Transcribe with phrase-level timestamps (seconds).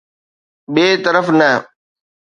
[0.73, 1.49] ٻئي طرف نه.